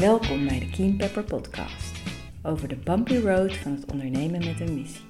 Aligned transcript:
Welkom 0.00 0.46
bij 0.46 0.58
de 0.58 0.70
Keen 0.70 0.96
Pepper 0.96 1.22
Podcast 1.22 2.02
over 2.42 2.68
de 2.68 2.76
bumpy 2.76 3.16
road 3.16 3.56
van 3.56 3.72
het 3.72 3.92
ondernemen 3.92 4.44
met 4.44 4.60
een 4.60 4.74
missie. 4.74 5.04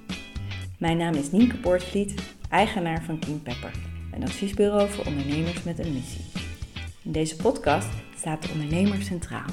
Mijn 0.78 0.96
naam 0.96 1.14
is 1.14 1.30
Nienke 1.30 1.56
Poortvliet, 1.56 2.14
eigenaar 2.48 3.02
van 3.02 3.18
Keen 3.18 3.42
Pepper, 3.42 3.70
een 4.14 4.22
adviesbureau 4.22 4.88
voor 4.88 5.04
ondernemers 5.06 5.62
met 5.62 5.78
een 5.78 5.92
missie. 5.92 6.24
In 7.02 7.12
deze 7.12 7.36
podcast 7.36 7.88
staat 8.16 8.42
de 8.42 8.48
ondernemer 8.52 9.02
centraal. 9.02 9.50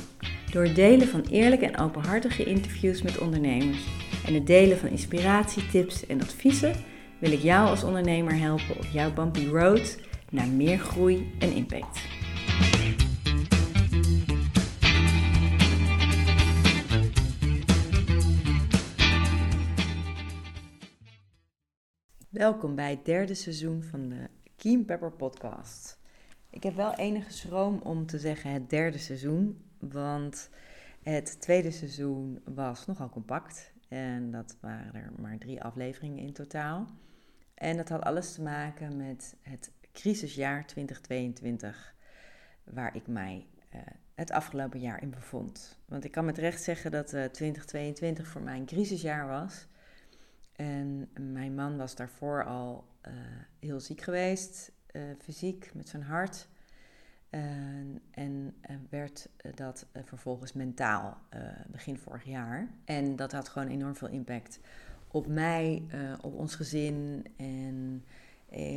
Door 0.51 0.63
het 0.63 0.75
delen 0.75 1.07
van 1.07 1.25
eerlijke 1.31 1.65
en 1.65 1.79
openhartige 1.79 2.43
interviews 2.43 3.01
met 3.01 3.17
ondernemers 3.17 3.85
en 4.25 4.33
het 4.33 4.47
delen 4.47 4.77
van 4.77 4.89
inspiratie, 4.89 5.67
tips 5.67 6.05
en 6.05 6.21
adviezen 6.21 6.75
wil 7.19 7.31
ik 7.31 7.41
jou 7.41 7.69
als 7.69 7.83
ondernemer 7.83 8.35
helpen 8.37 8.77
op 8.77 8.85
jouw 8.91 9.13
bumpy 9.13 9.47
road 9.47 9.97
naar 10.29 10.47
meer 10.47 10.77
groei 10.77 11.33
en 11.39 11.55
impact. 11.55 12.16
Welkom 22.37 22.75
bij 22.75 22.89
het 22.89 23.05
derde 23.05 23.33
seizoen 23.33 23.83
van 23.83 24.09
de 24.09 24.29
Keen 24.55 24.85
Pepper 24.85 25.11
podcast. 25.11 25.99
Ik 26.49 26.63
heb 26.63 26.75
wel 26.75 26.93
enige 26.95 27.31
schroom 27.31 27.79
om 27.83 28.05
te 28.05 28.19
zeggen 28.19 28.51
het 28.51 28.69
derde 28.69 28.97
seizoen, 28.97 29.65
want 29.79 30.49
het 31.03 31.41
tweede 31.41 31.71
seizoen 31.71 32.41
was 32.45 32.85
nogal 32.85 33.09
compact 33.09 33.71
en 33.87 34.31
dat 34.31 34.57
waren 34.61 34.93
er 34.93 35.11
maar 35.19 35.37
drie 35.37 35.63
afleveringen 35.63 36.23
in 36.23 36.33
totaal. 36.33 36.87
En 37.53 37.77
dat 37.77 37.89
had 37.89 38.01
alles 38.01 38.33
te 38.33 38.41
maken 38.41 38.97
met 38.97 39.35
het 39.41 39.71
crisisjaar 39.91 40.65
2022, 40.65 41.95
waar 42.63 42.95
ik 42.95 43.07
mij 43.07 43.47
uh, 43.75 43.81
het 44.15 44.31
afgelopen 44.31 44.79
jaar 44.79 45.01
in 45.01 45.09
bevond. 45.09 45.79
Want 45.85 46.03
ik 46.03 46.11
kan 46.11 46.25
met 46.25 46.37
recht 46.37 46.63
zeggen 46.63 46.91
dat 46.91 47.13
uh, 47.13 47.23
2022 47.25 48.27
voor 48.27 48.41
mij 48.41 48.57
een 48.57 48.65
crisisjaar 48.65 49.27
was. 49.27 49.67
En 50.57 51.09
mijn 51.19 51.55
man 51.55 51.77
was 51.77 51.95
daarvoor 51.95 52.45
al 52.45 52.87
uh, 53.07 53.13
heel 53.59 53.79
ziek 53.79 54.01
geweest, 54.01 54.71
uh, 54.91 55.01
fysiek, 55.19 55.71
met 55.73 55.89
zijn 55.89 56.03
hart. 56.03 56.47
En 58.11 58.55
werd 58.89 59.29
dat 59.55 59.85
vervolgens 60.03 60.53
mentaal 60.53 61.17
begin 61.67 61.97
vorig 61.97 62.23
jaar. 62.23 62.67
En 62.85 63.15
dat 63.15 63.31
had 63.31 63.49
gewoon 63.49 63.67
enorm 63.67 63.95
veel 63.95 64.07
impact 64.07 64.59
op 65.07 65.27
mij, 65.27 65.83
op 66.21 66.33
ons 66.33 66.55
gezin. 66.55 67.25
En 67.35 68.03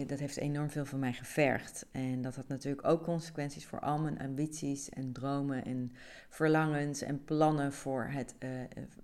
dat 0.06 0.18
heeft 0.18 0.36
enorm 0.36 0.70
veel 0.70 0.84
van 0.84 0.98
mij 0.98 1.12
gevergd. 1.12 1.86
En 1.92 2.22
dat 2.22 2.36
had 2.36 2.48
natuurlijk 2.48 2.86
ook 2.86 3.02
consequenties 3.02 3.66
voor 3.66 3.80
al 3.80 3.98
mijn 3.98 4.18
ambities 4.18 4.88
en 4.88 5.12
dromen 5.12 5.64
en 5.64 5.92
verlangens 6.28 7.02
en 7.02 7.24
plannen 7.24 7.72
voor 7.72 8.04
het, 8.04 8.34
uh, 8.38 8.48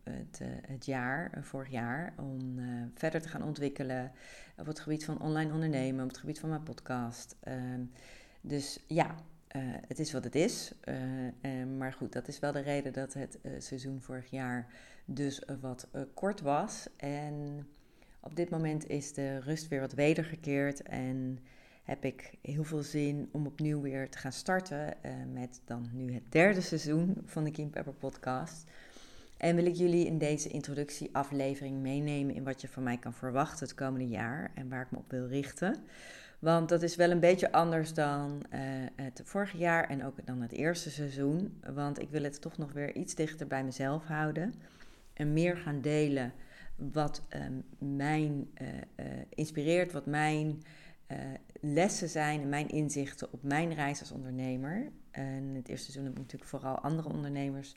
het, 0.04 0.40
uh, 0.42 0.48
het 0.66 0.86
jaar, 0.86 1.32
uh, 1.36 1.42
vorig 1.42 1.70
jaar. 1.70 2.14
Om 2.16 2.60
verder 2.94 3.20
te 3.20 3.28
gaan 3.28 3.42
ontwikkelen 3.42 4.12
op 4.56 4.66
het 4.66 4.80
gebied 4.80 5.04
van 5.04 5.20
online 5.20 5.52
ondernemen, 5.52 6.02
op 6.02 6.08
het 6.08 6.18
gebied 6.18 6.40
van 6.40 6.48
mijn 6.48 6.62
podcast. 6.62 7.36
Ehm, 7.40 7.80
dus 8.40 8.84
ja, 8.86 9.14
het 9.86 9.98
is 9.98 10.12
wat 10.12 10.24
het 10.24 10.34
is. 10.34 10.74
maar 11.76 11.92
goed, 11.92 12.12
dat 12.12 12.28
is 12.28 12.38
wel 12.38 12.52
de 12.52 12.60
reden 12.60 12.92
dat 12.92 13.14
het 13.14 13.38
seizoen 13.58 14.00
vorig 14.00 14.30
jaar 14.30 14.66
dus 15.04 15.42
wat 15.60 15.88
kort 16.14 16.40
was. 16.40 16.86
En 16.96 17.66
op 18.26 18.36
dit 18.36 18.50
moment 18.50 18.88
is 18.88 19.12
de 19.12 19.40
rust 19.40 19.68
weer 19.68 19.80
wat 19.80 19.92
wedergekeerd 19.92 20.82
en 20.82 21.38
heb 21.82 22.04
ik 22.04 22.32
heel 22.42 22.64
veel 22.64 22.82
zin 22.82 23.28
om 23.32 23.46
opnieuw 23.46 23.80
weer 23.80 24.08
te 24.10 24.18
gaan 24.18 24.32
starten 24.32 24.86
uh, 24.86 25.12
met 25.32 25.60
dan 25.64 25.88
nu 25.92 26.12
het 26.12 26.32
derde 26.32 26.60
seizoen 26.60 27.22
van 27.24 27.44
de 27.44 27.50
Kim 27.50 27.70
Pepper 27.70 27.92
podcast. 27.92 28.64
En 29.36 29.56
wil 29.56 29.66
ik 29.66 29.74
jullie 29.74 30.06
in 30.06 30.18
deze 30.18 30.48
introductieaflevering 30.48 31.80
meenemen 31.80 32.34
in 32.34 32.44
wat 32.44 32.60
je 32.60 32.68
van 32.68 32.82
mij 32.82 32.96
kan 32.96 33.12
verwachten 33.12 33.66
het 33.66 33.74
komende 33.74 34.08
jaar 34.08 34.50
en 34.54 34.68
waar 34.68 34.82
ik 34.82 34.90
me 34.90 34.98
op 34.98 35.10
wil 35.10 35.26
richten. 35.26 35.76
Want 36.38 36.68
dat 36.68 36.82
is 36.82 36.96
wel 36.96 37.10
een 37.10 37.20
beetje 37.20 37.52
anders 37.52 37.94
dan 37.94 38.42
uh, 38.52 38.60
het 38.96 39.20
vorige 39.24 39.56
jaar 39.56 39.88
en 39.88 40.04
ook 40.04 40.26
dan 40.26 40.40
het 40.40 40.52
eerste 40.52 40.90
seizoen. 40.90 41.60
Want 41.74 42.00
ik 42.00 42.10
wil 42.10 42.22
het 42.22 42.40
toch 42.40 42.58
nog 42.58 42.72
weer 42.72 42.94
iets 42.94 43.14
dichter 43.14 43.46
bij 43.46 43.64
mezelf 43.64 44.04
houden 44.04 44.54
en 45.12 45.32
meer 45.32 45.56
gaan 45.56 45.80
delen 45.80 46.32
wat 46.76 47.22
um, 47.34 47.64
mijn 47.98 48.50
uh, 48.62 48.68
uh, 48.68 49.06
inspireert, 49.28 49.92
wat 49.92 50.06
mijn 50.06 50.62
uh, 51.08 51.18
lessen 51.60 52.08
zijn 52.08 52.40
en 52.40 52.48
mijn 52.48 52.68
inzichten 52.68 53.32
op 53.32 53.42
mijn 53.42 53.74
reis 53.74 54.00
als 54.00 54.12
ondernemer. 54.12 54.90
En 55.10 55.54
het 55.54 55.68
eerste 55.68 55.84
seizoen 55.84 56.04
heb 56.04 56.12
ik 56.12 56.18
natuurlijk 56.18 56.50
vooral 56.50 56.78
andere 56.78 57.08
ondernemers 57.08 57.76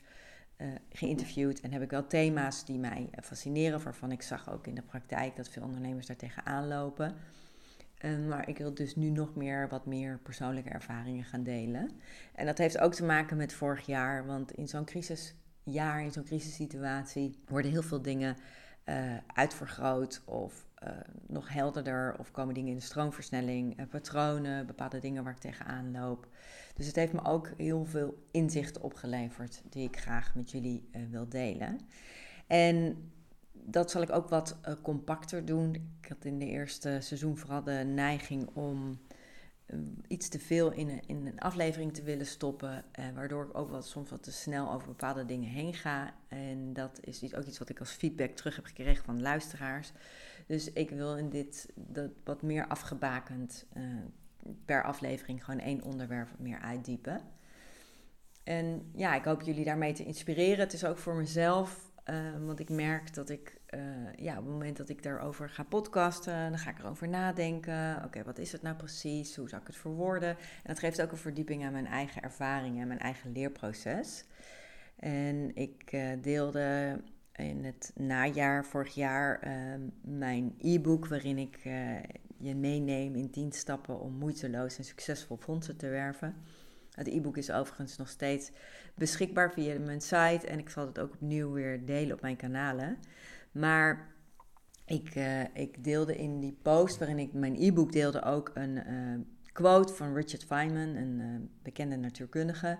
geïnterviewd 0.90 1.60
en 1.60 1.72
heb 1.72 1.82
ik 1.82 1.90
wel 1.90 2.06
thema's 2.06 2.64
die 2.64 2.78
mij 2.78 3.08
fascineren, 3.22 3.82
waarvan 3.82 4.12
ik 4.12 4.22
zag 4.22 4.50
ook 4.50 4.66
in 4.66 4.74
de 4.74 4.82
praktijk 4.82 5.36
dat 5.36 5.48
veel 5.48 5.62
ondernemers 5.62 6.06
daar 6.06 6.16
tegenaan 6.16 6.68
lopen. 6.68 7.14
maar 8.28 8.48
ik 8.48 8.58
wil 8.58 8.74
dus 8.74 8.96
nu 8.96 9.10
nog 9.10 9.34
meer 9.34 9.68
wat 9.68 9.86
meer 9.86 10.18
persoonlijke 10.22 10.70
ervaringen 10.70 11.24
gaan 11.24 11.42
delen. 11.42 11.90
En 12.34 12.46
dat 12.46 12.58
heeft 12.58 12.78
ook 12.78 12.94
te 12.94 13.04
maken 13.04 13.36
met 13.36 13.52
vorig 13.52 13.86
jaar, 13.86 14.26
want 14.26 14.52
in 14.52 14.68
zo'n 14.68 14.84
crisisjaar, 14.84 16.02
in 16.02 16.12
zo'n 16.12 16.24
crisissituatie, 16.24 17.38
worden 17.48 17.70
heel 17.70 17.82
veel 17.82 18.02
dingen 18.02 18.36
uh, 18.84 19.16
uitvergroot 19.26 20.22
of 20.24 20.68
uh, 20.84 20.90
nog 21.26 21.48
helderder 21.48 22.14
of 22.18 22.30
komen 22.30 22.54
dingen 22.54 22.70
in 22.70 22.76
de 22.78 22.84
stroomversnelling, 22.84 23.80
uh, 23.80 23.86
patronen, 23.86 24.66
bepaalde 24.66 24.98
dingen 24.98 25.24
waar 25.24 25.32
ik 25.32 25.38
tegenaan 25.38 25.90
loop. 25.90 26.28
Dus 26.74 26.86
het 26.86 26.96
heeft 26.96 27.12
me 27.12 27.24
ook 27.24 27.50
heel 27.56 27.84
veel 27.84 28.26
inzichten 28.30 28.82
opgeleverd 28.82 29.62
die 29.70 29.88
ik 29.88 29.98
graag 29.98 30.34
met 30.34 30.50
jullie 30.50 30.88
wil 31.10 31.28
delen. 31.28 31.80
En 32.46 33.10
dat 33.52 33.90
zal 33.90 34.02
ik 34.02 34.10
ook 34.10 34.28
wat 34.28 34.56
compacter 34.82 35.44
doen. 35.44 35.74
Ik 35.74 36.08
had 36.08 36.24
in 36.24 36.38
de 36.38 36.46
eerste 36.46 36.98
seizoen 37.00 37.36
vooral 37.36 37.62
de 37.62 37.82
neiging 37.86 38.48
om 38.54 38.90
eh, 38.90 39.09
iets 40.06 40.28
te 40.28 40.38
veel 40.38 40.72
in 40.72 40.88
een, 40.88 41.02
in 41.06 41.26
een 41.26 41.38
aflevering 41.38 41.94
te 41.94 42.02
willen 42.02 42.26
stoppen, 42.26 42.84
eh, 42.92 43.04
waardoor 43.14 43.44
ik 43.44 43.58
ook 43.58 43.70
wat, 43.70 43.86
soms 43.86 44.10
wat 44.10 44.22
te 44.22 44.32
snel 44.32 44.72
over 44.72 44.86
bepaalde 44.86 45.24
dingen 45.24 45.48
heen 45.48 45.74
ga. 45.74 46.14
En 46.28 46.72
dat 46.72 47.00
is 47.00 47.34
ook 47.34 47.44
iets 47.44 47.58
wat 47.58 47.68
ik 47.68 47.78
als 47.78 47.90
feedback 47.90 48.30
terug 48.30 48.56
heb 48.56 48.64
gekregen 48.64 49.04
van 49.04 49.22
luisteraars. 49.22 49.92
Dus 50.46 50.72
ik 50.72 50.90
wil 50.90 51.16
in 51.16 51.28
dit 51.28 51.68
dat 51.74 52.10
wat 52.24 52.42
meer 52.42 52.66
afgebakend 52.66 53.66
uh, 53.76 53.82
per 54.64 54.84
aflevering 54.84 55.44
gewoon 55.44 55.60
één 55.60 55.82
onderwerp 55.82 56.28
meer 56.38 56.58
uitdiepen. 56.58 57.20
En 58.44 58.90
ja, 58.94 59.14
ik 59.14 59.24
hoop 59.24 59.42
jullie 59.42 59.64
daarmee 59.64 59.92
te 59.92 60.04
inspireren. 60.04 60.58
Het 60.58 60.72
is 60.72 60.84
ook 60.84 60.98
voor 60.98 61.14
mezelf 61.14 61.89
uh, 62.10 62.46
want 62.46 62.60
ik 62.60 62.68
merk 62.68 63.14
dat 63.14 63.28
ik, 63.28 63.60
uh, 63.74 63.80
ja, 64.16 64.38
op 64.38 64.44
het 64.44 64.52
moment 64.52 64.76
dat 64.76 64.88
ik 64.88 65.02
daarover 65.02 65.48
ga 65.48 65.62
podcasten, 65.62 66.50
dan 66.50 66.58
ga 66.58 66.70
ik 66.70 66.78
erover 66.78 67.08
nadenken. 67.08 68.04
Oké, 68.04 68.24
wat 68.24 68.38
is 68.38 68.52
het 68.52 68.62
nou 68.62 68.76
precies? 68.76 69.36
Hoe 69.36 69.48
zou 69.48 69.60
ik 69.60 69.66
het 69.66 69.76
verwoorden? 69.76 70.28
En 70.28 70.36
dat 70.64 70.78
geeft 70.78 71.02
ook 71.02 71.12
een 71.12 71.18
verdieping 71.18 71.64
aan 71.64 71.72
mijn 71.72 71.86
eigen 71.86 72.22
ervaringen 72.22 72.80
en 72.80 72.88
mijn 72.88 73.00
eigen 73.00 73.32
leerproces. 73.32 74.24
En 74.96 75.56
ik 75.56 75.92
uh, 75.92 76.08
deelde 76.22 77.00
in 77.32 77.64
het 77.64 77.92
najaar 77.94 78.64
vorig 78.64 78.94
jaar 78.94 79.48
mijn 80.00 80.54
e-book, 80.58 81.06
waarin 81.06 81.38
ik 81.38 81.58
je 82.40 82.54
meeneem 82.54 83.14
in 83.14 83.30
10 83.30 83.52
stappen 83.52 84.00
om 84.00 84.12
moeiteloos 84.12 84.78
en 84.78 84.84
succesvol 84.84 85.36
fondsen 85.36 85.76
te 85.76 85.88
werven. 85.88 86.34
Het 86.94 87.08
e-book 87.08 87.36
is 87.36 87.50
overigens 87.50 87.96
nog 87.96 88.08
steeds 88.08 88.50
beschikbaar 88.94 89.52
via 89.52 89.78
mijn 89.78 90.00
site 90.00 90.46
en 90.46 90.58
ik 90.58 90.70
zal 90.70 90.86
het 90.86 90.98
ook 90.98 91.12
opnieuw 91.12 91.52
weer 91.52 91.84
delen 91.84 92.14
op 92.14 92.20
mijn 92.20 92.36
kanalen. 92.36 92.98
Maar 93.52 94.14
ik, 94.84 95.14
uh, 95.14 95.42
ik 95.54 95.84
deelde 95.84 96.16
in 96.16 96.40
die 96.40 96.58
post 96.62 96.98
waarin 96.98 97.18
ik 97.18 97.32
mijn 97.32 97.56
e-book 97.58 97.92
deelde 97.92 98.22
ook 98.22 98.50
een 98.54 98.76
uh, 98.76 99.18
quote 99.52 99.94
van 99.94 100.14
Richard 100.14 100.44
Feynman, 100.44 100.94
een 100.96 101.20
uh, 101.20 101.48
bekende 101.62 101.96
natuurkundige. 101.96 102.78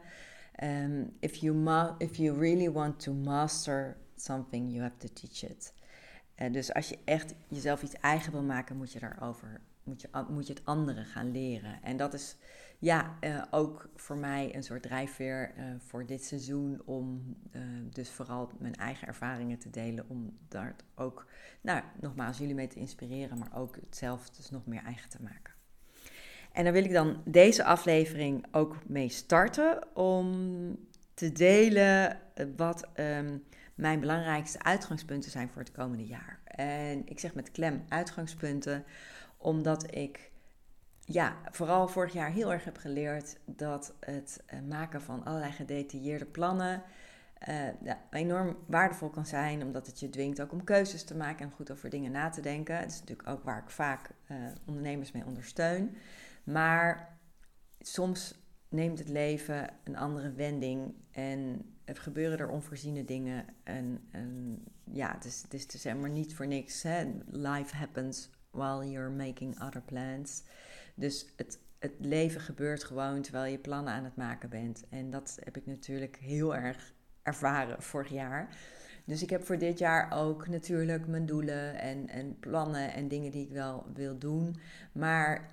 Um, 0.62 1.12
if, 1.20 1.34
you 1.34 1.94
if 1.98 2.16
you 2.16 2.38
really 2.38 2.70
want 2.70 3.00
to 3.00 3.12
master 3.12 3.96
something, 4.16 4.70
you 4.70 4.82
have 4.82 4.96
to 4.96 5.08
teach 5.12 5.50
it. 5.50 5.74
dus 6.52 6.74
als 6.74 6.88
je 6.88 6.98
echt 7.04 7.34
jezelf 7.48 7.82
iets 7.82 7.94
eigen 7.94 8.32
wil 8.32 8.42
maken, 8.42 8.76
moet 8.76 8.92
je 8.92 8.98
daarover 8.98 9.60
moet 9.90 10.00
je, 10.00 10.08
moet 10.28 10.46
je 10.46 10.52
het 10.52 10.64
anderen 10.64 11.04
gaan 11.04 11.32
leren. 11.32 11.82
En 11.82 11.96
dat 11.96 12.14
is 12.14 12.36
ja, 12.80 13.16
uh, 13.20 13.42
ook 13.50 13.88
voor 13.94 14.16
mij 14.16 14.54
een 14.54 14.62
soort 14.62 14.82
drijfveer 14.82 15.52
uh, 15.58 15.64
voor 15.78 16.06
dit 16.06 16.24
seizoen 16.24 16.82
om 16.84 17.36
uh, 17.52 17.62
dus 17.90 18.10
vooral 18.10 18.50
mijn 18.58 18.74
eigen 18.74 19.06
ervaringen 19.06 19.58
te 19.58 19.70
delen. 19.70 20.04
Om 20.08 20.38
daar 20.48 20.76
ook, 20.94 21.26
nou 21.60 21.82
nogmaals, 22.00 22.38
jullie 22.38 22.54
mee 22.54 22.66
te 22.66 22.78
inspireren, 22.78 23.38
maar 23.38 23.50
ook 23.54 23.74
het 23.74 23.96
zelf 23.96 24.30
dus 24.30 24.50
nog 24.50 24.66
meer 24.66 24.82
eigen 24.82 25.10
te 25.10 25.22
maken. 25.22 25.54
En 26.52 26.64
daar 26.64 26.72
wil 26.72 26.84
ik 26.84 26.92
dan 26.92 27.22
deze 27.24 27.64
aflevering 27.64 28.46
ook 28.50 28.76
mee 28.86 29.08
starten 29.08 29.96
om 29.96 30.30
te 31.14 31.32
delen 31.32 32.18
wat 32.56 32.88
um, 32.96 33.42
mijn 33.74 34.00
belangrijkste 34.00 34.62
uitgangspunten 34.62 35.30
zijn 35.30 35.48
voor 35.48 35.62
het 35.62 35.72
komende 35.72 36.06
jaar. 36.06 36.40
En 36.44 37.02
ik 37.06 37.18
zeg 37.18 37.34
met 37.34 37.50
klem 37.50 37.84
uitgangspunten, 37.88 38.84
omdat 39.36 39.94
ik 39.94 40.29
ja, 41.12 41.36
vooral 41.50 41.88
vorig 41.88 42.12
jaar 42.12 42.30
heel 42.30 42.52
erg 42.52 42.64
heb 42.64 42.76
geleerd 42.76 43.36
dat 43.44 43.94
het 44.00 44.42
eh, 44.46 44.60
maken 44.68 45.02
van 45.02 45.24
allerlei 45.24 45.52
gedetailleerde 45.52 46.26
plannen 46.26 46.82
ja, 47.82 47.98
enorm 48.10 48.56
waardevol 48.66 49.10
kan 49.10 49.26
zijn, 49.26 49.62
omdat 49.62 49.86
het 49.86 50.00
je 50.00 50.10
dwingt 50.10 50.40
ook 50.40 50.52
om 50.52 50.64
keuzes 50.64 51.04
te 51.04 51.16
maken 51.16 51.44
en 51.44 51.52
goed 51.52 51.70
over 51.70 51.90
dingen 51.90 52.10
na 52.10 52.28
te 52.28 52.40
denken. 52.40 52.76
Het 52.76 52.90
is 52.90 53.00
natuurlijk 53.00 53.28
ook 53.28 53.44
waar 53.44 53.62
ik 53.62 53.70
vaak 53.70 54.10
uh, 54.30 54.36
ondernemers 54.66 55.12
mee 55.12 55.24
ondersteun. 55.24 55.96
Maar 56.44 57.18
soms 57.78 58.34
neemt 58.68 58.98
het 58.98 59.08
leven 59.08 59.68
een 59.84 59.96
andere 59.96 60.32
wending 60.32 60.94
en 61.10 61.64
er 61.84 61.96
gebeuren 61.96 62.38
er 62.38 62.48
onvoorziene 62.48 63.04
dingen. 63.04 63.44
En, 63.64 64.08
en 64.10 64.62
ja, 64.84 65.12
het 65.14 65.24
is, 65.24 65.42
het 65.42 65.54
is, 65.54 65.66
is 65.66 65.84
helemaal 65.84 66.10
niet 66.10 66.34
voor 66.34 66.46
niks. 66.46 66.82
Hè? 66.82 67.10
Life 67.26 67.76
happens 67.76 68.30
while 68.50 68.90
you're 68.90 69.10
making 69.10 69.62
other 69.62 69.82
plans. 69.82 70.42
Dus 71.00 71.26
het, 71.36 71.58
het 71.78 71.92
leven 71.98 72.40
gebeurt 72.40 72.84
gewoon 72.84 73.22
terwijl 73.22 73.52
je 73.52 73.58
plannen 73.58 73.92
aan 73.92 74.04
het 74.04 74.16
maken 74.16 74.48
bent. 74.48 74.84
En 74.88 75.10
dat 75.10 75.38
heb 75.44 75.56
ik 75.56 75.66
natuurlijk 75.66 76.16
heel 76.16 76.56
erg 76.56 76.92
ervaren 77.22 77.82
vorig 77.82 78.08
jaar. 78.08 78.56
Dus 79.04 79.22
ik 79.22 79.30
heb 79.30 79.44
voor 79.44 79.58
dit 79.58 79.78
jaar 79.78 80.12
ook 80.12 80.48
natuurlijk 80.48 81.06
mijn 81.06 81.26
doelen 81.26 81.78
en, 81.78 82.08
en 82.08 82.38
plannen 82.38 82.92
en 82.92 83.08
dingen 83.08 83.30
die 83.30 83.44
ik 83.44 83.52
wel 83.52 83.86
wil 83.94 84.18
doen. 84.18 84.56
Maar 84.92 85.50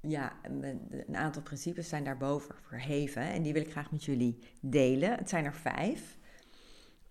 ja, 0.00 0.32
een 0.42 1.16
aantal 1.16 1.42
principes 1.42 1.88
zijn 1.88 2.04
daarboven 2.04 2.54
verheven 2.62 3.22
en 3.22 3.42
die 3.42 3.52
wil 3.52 3.62
ik 3.62 3.70
graag 3.70 3.90
met 3.90 4.04
jullie 4.04 4.38
delen. 4.60 5.16
Het 5.16 5.28
zijn 5.28 5.44
er 5.44 5.54
vijf. 5.54 6.18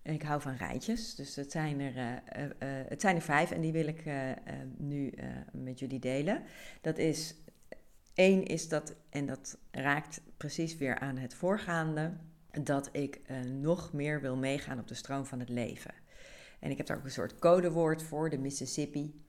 En 0.02 0.14
ik 0.14 0.22
hou 0.22 0.40
van 0.40 0.54
rijtjes, 0.54 1.14
dus 1.14 1.36
het 1.36 1.50
zijn 1.50 1.80
er, 1.80 1.96
uh, 1.96 2.42
uh, 2.44 2.48
het 2.88 3.00
zijn 3.00 3.16
er 3.16 3.22
vijf 3.22 3.50
en 3.50 3.60
die 3.60 3.72
wil 3.72 3.86
ik 3.86 4.04
nu 4.76 5.12
met 5.52 5.78
jullie 5.78 5.98
delen. 5.98 6.42
Dat 6.80 6.98
is, 6.98 7.34
één 8.14 8.44
is 8.44 8.68
dat, 8.68 8.94
en 9.10 9.26
dat 9.26 9.58
raakt 9.70 10.20
precies 10.36 10.76
weer 10.76 10.98
aan 10.98 11.16
het 11.16 11.34
voorgaande, 11.34 12.12
dat 12.62 12.88
ik 12.92 13.20
nog 13.60 13.92
meer 13.92 14.20
wil 14.20 14.36
meegaan 14.36 14.78
op 14.78 14.88
de 14.88 14.94
stroom 14.94 15.26
van 15.26 15.40
het 15.40 15.48
leven. 15.48 15.94
En 16.60 16.70
ik 16.70 16.76
heb 16.76 16.86
daar 16.86 16.96
ook 16.96 17.04
een 17.04 17.10
soort 17.10 17.38
codewoord 17.38 18.02
voor, 18.02 18.30
de 18.30 18.38
Mississippi. 18.38 19.22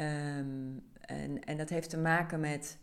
Um, 0.00 0.84
en, 1.00 1.44
en 1.44 1.56
dat 1.56 1.68
heeft 1.68 1.90
te 1.90 1.98
maken 1.98 2.40
met 2.40 2.78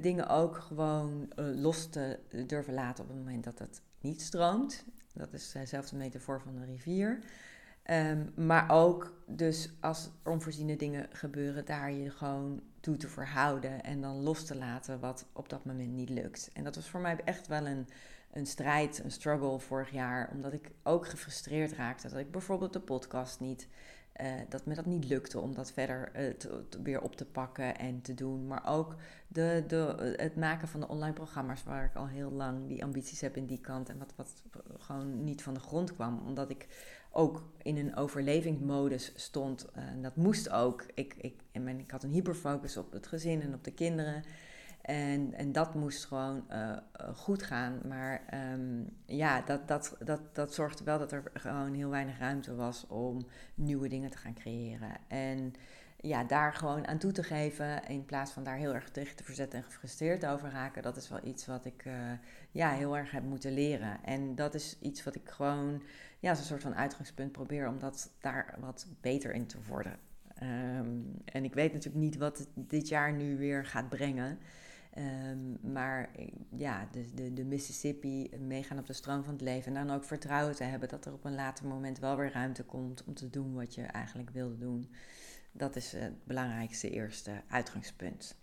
dingen 0.00 0.28
ook 0.28 0.56
gewoon 0.56 1.28
los 1.36 1.88
te 1.88 2.18
durven 2.46 2.74
laten 2.74 3.04
op 3.04 3.10
het 3.10 3.18
moment 3.18 3.44
dat 3.44 3.58
het 3.58 3.80
niet 4.00 4.22
stroomt. 4.22 4.84
Dat 5.14 5.32
is 5.32 5.52
dezelfde 5.52 5.96
metafoor 5.96 6.40
van 6.40 6.56
een 6.56 6.66
rivier. 6.66 7.18
Um, 7.90 8.32
maar 8.34 8.70
ook 8.70 9.12
dus 9.26 9.70
als 9.80 10.10
onvoorziene 10.24 10.76
dingen 10.76 11.06
gebeuren, 11.12 11.64
daar 11.64 11.92
je 11.92 12.10
gewoon 12.10 12.62
toe 12.80 12.96
te 12.96 13.08
verhouden 13.08 13.82
en 13.82 14.00
dan 14.00 14.22
los 14.22 14.44
te 14.44 14.56
laten 14.56 15.00
wat 15.00 15.26
op 15.32 15.48
dat 15.48 15.64
moment 15.64 15.92
niet 15.92 16.08
lukt. 16.08 16.50
En 16.52 16.64
dat 16.64 16.74
was 16.74 16.88
voor 16.88 17.00
mij 17.00 17.16
echt 17.24 17.46
wel 17.46 17.66
een, 17.66 17.88
een 18.32 18.46
strijd, 18.46 19.00
een 19.04 19.10
struggle 19.10 19.58
vorig 19.58 19.90
jaar, 19.90 20.30
omdat 20.32 20.52
ik 20.52 20.70
ook 20.82 21.08
gefrustreerd 21.08 21.72
raakte 21.72 22.08
dat 22.08 22.18
ik 22.18 22.30
bijvoorbeeld 22.30 22.72
de 22.72 22.80
podcast 22.80 23.40
niet 23.40 23.68
uh, 24.20 24.32
dat 24.48 24.66
me 24.66 24.74
dat 24.74 24.86
niet 24.86 25.08
lukte 25.08 25.40
om 25.40 25.54
dat 25.54 25.72
verder 25.72 26.12
te, 26.38 26.64
weer 26.82 27.00
op 27.00 27.16
te 27.16 27.24
pakken 27.24 27.78
en 27.78 28.00
te 28.00 28.14
doen. 28.14 28.46
Maar 28.46 28.68
ook 28.68 28.94
de, 29.28 29.64
de, 29.66 30.14
het 30.16 30.36
maken 30.36 30.68
van 30.68 30.80
de 30.80 30.88
online 30.88 31.12
programma's, 31.12 31.64
waar 31.64 31.84
ik 31.84 31.94
al 31.94 32.06
heel 32.06 32.30
lang 32.30 32.68
die 32.68 32.84
ambities 32.84 33.20
heb 33.20 33.36
in 33.36 33.46
die 33.46 33.60
kant. 33.60 33.88
En 33.88 33.98
wat, 33.98 34.12
wat 34.16 34.42
gewoon 34.78 35.24
niet 35.24 35.42
van 35.42 35.54
de 35.54 35.60
grond 35.60 35.94
kwam. 35.94 36.22
Omdat 36.26 36.50
ik 36.50 36.66
ook 37.10 37.42
in 37.62 37.76
een 37.76 37.96
overlevingsmodus 37.96 39.12
stond. 39.14 39.66
Uh, 39.76 39.84
en 39.84 40.02
dat 40.02 40.16
moest 40.16 40.50
ook. 40.50 40.86
Ik, 40.94 41.14
ik, 41.18 41.34
en 41.52 41.68
ik 41.68 41.90
had 41.90 42.02
een 42.02 42.10
hyperfocus 42.10 42.76
op 42.76 42.92
het 42.92 43.06
gezin 43.06 43.42
en 43.42 43.54
op 43.54 43.64
de 43.64 43.72
kinderen. 43.72 44.24
En, 44.86 45.34
en 45.34 45.52
dat 45.52 45.74
moest 45.74 46.04
gewoon 46.04 46.44
uh, 46.50 46.76
goed 47.14 47.42
gaan. 47.42 47.80
Maar 47.88 48.22
um, 48.52 48.88
ja, 49.06 49.40
dat, 49.40 49.68
dat, 49.68 49.96
dat, 50.04 50.20
dat 50.34 50.54
zorgde 50.54 50.84
wel 50.84 50.98
dat 50.98 51.12
er 51.12 51.22
gewoon 51.34 51.74
heel 51.74 51.90
weinig 51.90 52.18
ruimte 52.18 52.54
was 52.54 52.86
om 52.86 53.26
nieuwe 53.54 53.88
dingen 53.88 54.10
te 54.10 54.18
gaan 54.18 54.34
creëren. 54.34 54.96
En 55.08 55.54
ja, 56.00 56.24
daar 56.24 56.54
gewoon 56.54 56.86
aan 56.86 56.98
toe 56.98 57.12
te 57.12 57.22
geven 57.22 57.88
in 57.88 58.04
plaats 58.04 58.32
van 58.32 58.44
daar 58.44 58.56
heel 58.56 58.74
erg 58.74 58.90
tegen 58.90 59.16
te 59.16 59.24
verzetten 59.24 59.58
en 59.58 59.64
gefrustreerd 59.64 60.26
over 60.26 60.50
raken, 60.50 60.82
dat 60.82 60.96
is 60.96 61.08
wel 61.08 61.20
iets 61.24 61.46
wat 61.46 61.64
ik 61.64 61.84
uh, 61.84 61.94
ja, 62.50 62.70
heel 62.70 62.96
erg 62.96 63.10
heb 63.10 63.22
moeten 63.22 63.52
leren. 63.52 64.04
En 64.04 64.34
dat 64.34 64.54
is 64.54 64.78
iets 64.80 65.04
wat 65.04 65.14
ik 65.14 65.28
gewoon 65.28 65.82
ja, 66.18 66.30
als 66.30 66.38
een 66.38 66.44
soort 66.44 66.62
van 66.62 66.74
uitgangspunt 66.74 67.32
probeer 67.32 67.68
om 67.68 67.78
dat 67.78 68.10
daar 68.20 68.54
wat 68.60 68.86
beter 69.00 69.32
in 69.32 69.46
te 69.46 69.58
worden. 69.68 69.98
Um, 70.42 71.22
en 71.24 71.44
ik 71.44 71.54
weet 71.54 71.72
natuurlijk 71.72 72.04
niet 72.04 72.16
wat 72.16 72.48
dit 72.54 72.88
jaar 72.88 73.12
nu 73.12 73.36
weer 73.36 73.66
gaat 73.66 73.88
brengen. 73.88 74.38
Um, 74.98 75.72
maar 75.72 76.10
ja, 76.56 76.88
de, 76.92 77.14
de, 77.14 77.32
de 77.32 77.44
Mississippi, 77.44 78.30
meegaan 78.38 78.78
op 78.78 78.86
de 78.86 78.92
stroom 78.92 79.22
van 79.22 79.32
het 79.32 79.42
leven. 79.42 79.76
En 79.76 79.86
dan 79.86 79.96
ook 79.96 80.04
vertrouwen 80.04 80.54
te 80.54 80.64
hebben 80.64 80.88
dat 80.88 81.06
er 81.06 81.12
op 81.12 81.24
een 81.24 81.34
later 81.34 81.66
moment 81.66 81.98
wel 81.98 82.16
weer 82.16 82.32
ruimte 82.32 82.64
komt 82.64 83.04
om 83.04 83.14
te 83.14 83.30
doen 83.30 83.54
wat 83.54 83.74
je 83.74 83.82
eigenlijk 83.82 84.30
wilde 84.30 84.58
doen. 84.58 84.90
Dat 85.52 85.76
is 85.76 85.92
het 85.92 86.24
belangrijkste 86.24 86.90
eerste 86.90 87.30
uitgangspunt. 87.48 88.36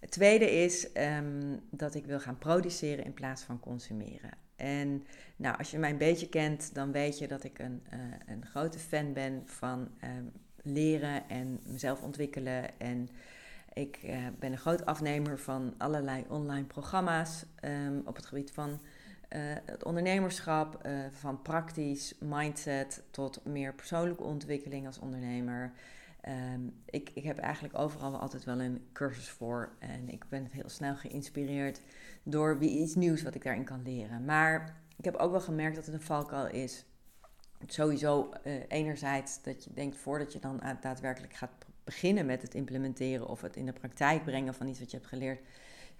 Het 0.00 0.10
tweede 0.10 0.50
is 0.50 0.88
um, 0.94 1.60
dat 1.70 1.94
ik 1.94 2.06
wil 2.06 2.20
gaan 2.20 2.38
produceren 2.38 3.04
in 3.04 3.14
plaats 3.14 3.42
van 3.42 3.60
consumeren. 3.60 4.30
En 4.56 5.04
nou, 5.36 5.58
als 5.58 5.70
je 5.70 5.78
mij 5.78 5.90
een 5.90 5.98
beetje 5.98 6.28
kent, 6.28 6.74
dan 6.74 6.92
weet 6.92 7.18
je 7.18 7.28
dat 7.28 7.44
ik 7.44 7.58
een, 7.58 7.82
uh, 7.94 8.00
een 8.26 8.46
grote 8.46 8.78
fan 8.78 9.12
ben 9.12 9.42
van 9.44 9.88
um, 10.04 10.32
leren 10.62 11.28
en 11.28 11.60
mezelf 11.66 12.02
ontwikkelen 12.02 12.80
en 12.80 13.08
ik 13.76 14.02
uh, 14.04 14.26
ben 14.38 14.52
een 14.52 14.58
groot 14.58 14.86
afnemer 14.86 15.38
van 15.38 15.74
allerlei 15.78 16.24
online 16.28 16.66
programma's 16.66 17.44
um, 17.64 18.02
op 18.04 18.16
het 18.16 18.26
gebied 18.26 18.50
van 18.50 18.70
uh, 18.70 18.78
het 19.64 19.84
ondernemerschap, 19.84 20.86
uh, 20.86 20.98
van 21.10 21.42
praktisch 21.42 22.14
mindset 22.20 23.02
tot 23.10 23.44
meer 23.44 23.74
persoonlijke 23.74 24.22
ontwikkeling 24.22 24.86
als 24.86 24.98
ondernemer. 24.98 25.72
Um, 26.28 26.82
ik, 26.84 27.10
ik 27.14 27.24
heb 27.24 27.38
eigenlijk 27.38 27.78
overal 27.78 28.18
altijd 28.18 28.44
wel 28.44 28.60
een 28.60 28.86
cursus 28.92 29.28
voor 29.28 29.72
en 29.78 30.08
ik 30.08 30.28
ben 30.28 30.48
heel 30.50 30.68
snel 30.68 30.96
geïnspireerd 30.96 31.80
door 32.22 32.58
wie 32.58 32.78
iets 32.78 32.94
nieuws 32.94 33.22
wat 33.22 33.34
ik 33.34 33.44
daarin 33.44 33.64
kan 33.64 33.82
leren. 33.82 34.24
Maar 34.24 34.76
ik 34.96 35.04
heb 35.04 35.16
ook 35.16 35.30
wel 35.30 35.40
gemerkt 35.40 35.76
dat 35.76 35.86
het 35.86 35.94
een 35.94 36.00
valkuil 36.00 36.46
is. 36.46 36.84
Sowieso 37.66 38.30
enerzijds 38.68 39.42
dat 39.42 39.64
je 39.64 39.72
denkt 39.72 39.96
voordat 39.96 40.32
je 40.32 40.38
dan 40.38 40.60
daadwerkelijk 40.80 41.34
gaat 41.34 41.66
beginnen 41.86 42.26
met 42.26 42.42
het 42.42 42.54
implementeren 42.54 43.28
of 43.28 43.40
het 43.40 43.56
in 43.56 43.66
de 43.66 43.72
praktijk 43.72 44.24
brengen 44.24 44.54
van 44.54 44.66
iets 44.66 44.78
wat 44.78 44.90
je 44.90 44.96
hebt 44.96 45.08
geleerd. 45.08 45.40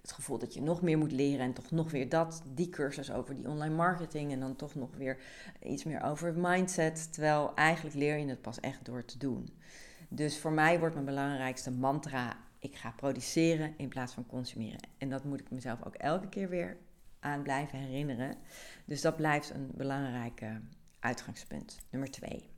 Het 0.00 0.12
gevoel 0.12 0.38
dat 0.38 0.54
je 0.54 0.62
nog 0.62 0.82
meer 0.82 0.98
moet 0.98 1.12
leren 1.12 1.40
en 1.40 1.52
toch 1.52 1.70
nog 1.70 1.90
weer 1.90 2.08
dat, 2.08 2.42
die 2.54 2.68
cursus 2.68 3.12
over 3.12 3.34
die 3.34 3.48
online 3.48 3.74
marketing 3.74 4.32
en 4.32 4.40
dan 4.40 4.56
toch 4.56 4.74
nog 4.74 4.96
weer 4.96 5.18
iets 5.62 5.84
meer 5.84 6.02
over 6.02 6.34
mindset. 6.36 7.12
Terwijl 7.12 7.54
eigenlijk 7.54 7.96
leer 7.96 8.16
je 8.16 8.26
het 8.26 8.42
pas 8.42 8.60
echt 8.60 8.84
door 8.84 9.04
te 9.04 9.18
doen. 9.18 9.48
Dus 10.08 10.38
voor 10.38 10.52
mij 10.52 10.78
wordt 10.78 10.94
mijn 10.94 11.06
belangrijkste 11.06 11.70
mantra: 11.70 12.36
ik 12.58 12.76
ga 12.76 12.90
produceren 12.96 13.74
in 13.76 13.88
plaats 13.88 14.12
van 14.12 14.26
consumeren. 14.26 14.80
En 14.98 15.08
dat 15.08 15.24
moet 15.24 15.40
ik 15.40 15.50
mezelf 15.50 15.84
ook 15.86 15.94
elke 15.94 16.28
keer 16.28 16.48
weer 16.48 16.76
aan 17.20 17.42
blijven 17.42 17.78
herinneren. 17.78 18.36
Dus 18.84 19.00
dat 19.00 19.16
blijft 19.16 19.50
een 19.50 19.70
belangrijke 19.74 20.60
uitgangspunt. 21.00 21.78
Nummer 21.90 22.10
twee. 22.10 22.48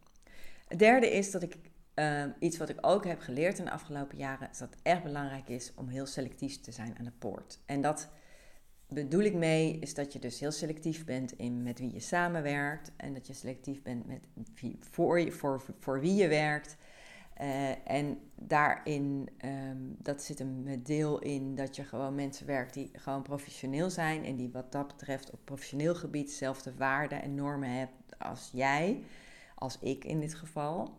Het 0.69 0.79
derde 0.79 1.11
is 1.11 1.31
dat 1.31 1.43
ik 1.43 1.57
Um, 1.99 2.35
iets 2.39 2.59
wat 2.59 2.69
ik 2.69 2.79
ook 2.81 3.05
heb 3.05 3.21
geleerd 3.21 3.59
in 3.59 3.65
de 3.65 3.71
afgelopen 3.71 4.19
jaren 4.19 4.51
is 4.51 4.59
dat 4.59 4.71
het 4.71 4.79
echt 4.83 5.03
belangrijk 5.03 5.49
is 5.49 5.73
om 5.75 5.89
heel 5.89 6.07
selectief 6.07 6.61
te 6.61 6.73
zijn 6.73 6.99
aan 6.99 7.05
de 7.05 7.13
poort. 7.19 7.61
En 7.67 7.81
dat 7.81 8.09
bedoel 8.89 9.21
ik 9.21 9.35
mee 9.35 9.79
is 9.79 9.95
dat 9.95 10.13
je 10.13 10.19
dus 10.19 10.41
heel 10.41 10.51
selectief 10.51 11.05
bent 11.05 11.33
in 11.33 11.63
met 11.63 11.79
wie 11.79 11.93
je 11.93 12.01
samenwerkt 12.01 12.93
en 12.97 13.15
dat 13.15 13.27
je 13.27 13.33
selectief 13.33 13.83
bent 13.83 14.07
met 14.07 14.21
voor, 14.81 15.33
voor, 15.33 15.63
voor 15.79 16.01
wie 16.01 16.15
je 16.15 16.29
werkt. 16.29 16.77
Uh, 17.41 17.89
en 17.91 18.19
daarin, 18.35 19.29
um, 19.45 19.97
dat 19.99 20.23
zit 20.23 20.41
een 20.41 20.83
deel 20.83 21.19
in 21.19 21.55
dat 21.55 21.77
je 21.77 21.85
gewoon 21.85 22.15
mensen 22.15 22.47
werkt 22.47 22.75
die 22.75 22.91
gewoon 22.93 23.23
professioneel 23.23 23.91
zijn 23.91 24.25
en 24.25 24.37
die 24.37 24.51
wat 24.53 24.73
dat 24.73 24.87
betreft 24.87 25.31
op 25.31 25.41
professioneel 25.45 25.95
gebied 25.95 26.27
dezelfde 26.27 26.75
waarden 26.75 27.23
en 27.23 27.35
normen 27.35 27.71
hebben 27.71 27.97
als 28.19 28.51
jij, 28.53 29.03
als 29.55 29.79
ik 29.79 30.05
in 30.05 30.21
dit 30.21 30.35
geval 30.35 30.97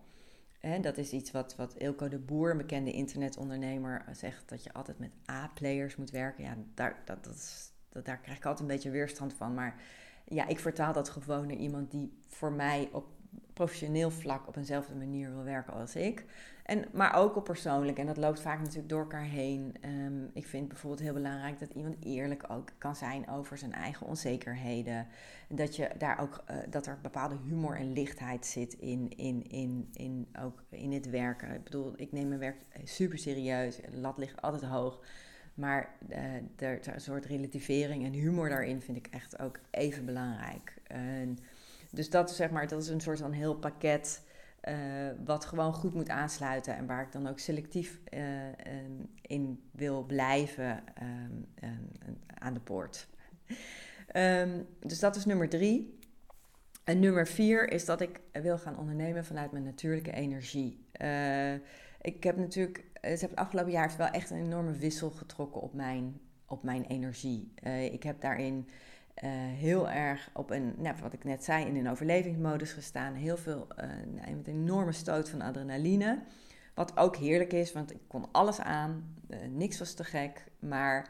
dat 0.82 0.98
is 0.98 1.12
iets 1.12 1.32
wat, 1.32 1.56
wat 1.56 1.75
Ilko 1.75 2.08
de 2.08 2.20
Boer, 2.20 2.51
een 2.51 2.58
bekende 2.58 2.92
internetondernemer, 2.92 4.06
zegt 4.12 4.50
dat 4.50 4.63
je 4.63 4.74
altijd 4.74 5.00
met 5.00 5.12
A-players 5.30 5.96
moet 5.96 6.12
werken. 6.12 6.44
Ja, 6.44 6.56
daar, 6.74 7.01
dat, 7.06 7.24
dat, 7.24 8.06
daar 8.06 8.18
krijg 8.18 8.38
ik 8.38 8.46
altijd 8.46 8.70
een 8.70 8.75
beetje 8.75 8.89
weerstand 8.89 9.34
van. 9.34 9.54
Maar 9.54 9.82
ja, 10.25 10.48
ik 10.48 10.60
vertaal 10.60 10.94
dat 10.94 11.10
gewoon 11.10 11.48
naar 11.48 11.56
iemand 11.56 11.92
die 11.92 12.18
voor 12.28 12.51
mij 12.51 12.89
op 12.92 13.08
professioneel 13.53 14.12
vlak 14.12 14.48
op 14.48 14.55
eenzelfde 14.55 14.95
manier 14.95 15.33
wil 15.33 15.43
werken 15.43 15.74
als 15.74 15.95
ik. 15.95 16.25
En, 16.69 16.86
maar 16.93 17.15
ook 17.15 17.36
op 17.36 17.43
persoonlijk. 17.43 17.98
En 17.98 18.05
dat 18.05 18.17
loopt 18.17 18.39
vaak 18.39 18.59
natuurlijk 18.59 18.89
door 18.89 19.00
elkaar 19.00 19.24
heen. 19.24 19.75
Um, 19.86 20.29
ik 20.33 20.45
vind 20.45 20.67
bijvoorbeeld 20.67 21.01
heel 21.01 21.13
belangrijk 21.13 21.59
dat 21.59 21.71
iemand 21.71 21.95
eerlijk 22.00 22.45
ook 22.48 22.69
kan 22.77 22.95
zijn 22.95 23.29
over 23.29 23.57
zijn 23.57 23.74
eigen 23.74 24.07
onzekerheden. 24.07 25.07
Dat, 25.48 25.75
je 25.75 25.89
daar 25.98 26.19
ook, 26.19 26.43
uh, 26.51 26.57
dat 26.69 26.86
er 26.86 27.00
bepaalde 27.01 27.38
humor 27.45 27.75
en 27.75 27.93
lichtheid 27.93 28.45
zit 28.45 28.74
in, 28.74 29.09
in, 29.15 29.50
in, 29.50 29.89
in, 29.93 30.27
ook 30.41 30.63
in 30.69 30.91
het 30.91 31.09
werken. 31.09 31.53
Ik 31.53 31.63
bedoel, 31.63 31.93
ik 31.95 32.12
neem 32.12 32.27
mijn 32.27 32.39
werk 32.39 32.65
super 32.83 33.17
serieus. 33.17 33.75
De 33.75 33.98
lat 33.98 34.17
ligt 34.17 34.41
altijd 34.41 34.63
hoog. 34.63 35.00
Maar 35.53 35.95
uh, 36.09 36.17
een 36.57 37.01
soort 37.01 37.25
relativering 37.25 38.05
en 38.05 38.13
humor 38.13 38.50
daarin 38.50 38.81
vind 38.81 38.98
ik 38.98 39.07
echt 39.07 39.39
ook 39.39 39.59
even 39.71 40.05
belangrijk. 40.05 40.74
Dus 41.91 42.10
dat 42.10 42.29
is 42.29 42.36
zeg 42.36 42.50
maar, 42.50 42.67
dat 42.67 42.81
is 42.81 42.88
een 42.88 43.01
soort 43.01 43.19
van 43.19 43.31
heel 43.31 43.55
pakket 43.55 44.22
uh, 44.63 44.75
wat 45.25 45.46
gewoon 45.46 45.74
goed 45.74 45.93
moet 45.93 46.10
aansluiten 46.10 46.75
en 46.75 46.86
waar 46.86 47.01
ik 47.01 47.12
dan 47.12 47.27
ook 47.27 47.39
selectief 47.39 48.00
uh, 48.13 48.22
in 49.22 49.69
wil 49.72 50.03
blijven 50.03 50.84
um, 51.01 51.48
aan 52.27 52.53
de 52.53 52.60
poort. 52.60 53.08
Dus 54.79 55.00
dat 55.00 55.15
is 55.15 55.25
nummer 55.25 55.50
drie. 55.50 55.98
En 56.84 57.00
nummer 57.00 57.27
vier 57.27 57.72
is 57.72 57.86
dat 57.86 58.01
ik 58.01 58.19
wil 58.31 58.58
gaan 58.58 58.77
ondernemen 58.77 59.25
vanuit 59.25 59.51
mijn 59.51 59.63
natuurlijke 59.63 60.12
energie. 60.12 60.86
Uh, 61.01 61.53
ik 62.01 62.24
heb 62.24 62.38
natuurlijk, 62.38 62.84
het, 62.93 63.22
heb 63.22 63.29
het 63.29 63.39
afgelopen 63.39 63.72
jaar 63.72 63.93
wel 63.98 64.08
echt 64.08 64.29
een 64.29 64.46
enorme 64.46 64.72
wissel 64.72 65.10
getrokken 65.10 65.62
op 65.62 65.74
mijn, 65.74 66.19
op 66.46 66.63
mijn 66.63 66.86
energie. 66.86 67.53
Ik 67.91 68.03
heb 68.03 68.22
daarin 68.22 68.67
uh, 69.24 69.30
heel 69.60 69.90
erg 69.90 70.30
op 70.34 70.50
een, 70.50 70.74
nou, 70.78 70.96
wat 71.02 71.14
ik 71.14 71.24
net 71.24 71.44
zei, 71.44 71.66
in 71.66 71.76
een 71.76 71.90
overlevingsmodus 71.90 72.72
gestaan. 72.72 73.14
Heel 73.14 73.38
veel, 73.38 73.68
uh, 73.78 74.26
met 74.36 74.48
een 74.48 74.54
enorme 74.54 74.92
stoot 74.92 75.30
van 75.30 75.42
adrenaline. 75.42 76.20
Wat 76.74 76.98
ook 76.98 77.16
heerlijk 77.16 77.54
is, 77.54 77.74
want 77.74 77.92
ik 77.92 78.02
kon 78.08 78.32
alles 78.32 78.60
aan. 78.60 79.16
niks 79.50 79.80
was 79.80 79.94
te 79.94 80.04
gek. 80.04 80.44
Maar 80.60 81.10